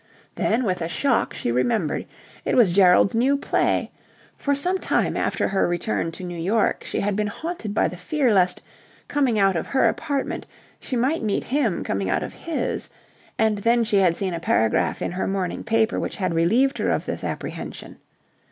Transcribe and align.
Then, 0.33 0.63
with 0.63 0.81
a 0.81 0.87
shock, 0.87 1.31
she 1.31 1.51
remembered. 1.51 2.07
It 2.43 2.57
was 2.57 2.71
Gerald's 2.71 3.13
new 3.13 3.37
play. 3.37 3.91
For 4.35 4.55
some 4.55 4.79
time 4.79 5.15
after 5.15 5.49
her 5.49 5.67
return 5.67 6.11
to 6.13 6.23
New 6.23 6.39
York, 6.39 6.83
she 6.83 7.01
had 7.01 7.15
been 7.15 7.27
haunted 7.27 7.75
by 7.75 7.87
the 7.87 7.97
fear 7.97 8.33
lest, 8.33 8.63
coming 9.07 9.37
out 9.37 9.55
of 9.55 9.67
her 9.67 9.85
apartment, 9.87 10.47
she 10.79 10.95
might 10.95 11.21
meet 11.21 11.43
him 11.43 11.83
coming 11.83 12.09
out 12.09 12.23
of 12.23 12.33
his; 12.33 12.89
and 13.37 13.59
then 13.59 13.83
she 13.83 13.97
had 13.97 14.17
seen 14.17 14.33
a 14.33 14.39
paragraph 14.39 15.03
in 15.03 15.11
her 15.11 15.27
morning 15.27 15.63
paper 15.63 15.99
which 15.99 16.15
had 16.15 16.33
relieved 16.33 16.79
her 16.79 16.89
of 16.89 17.05
this 17.05 17.23
apprehension. 17.23 17.99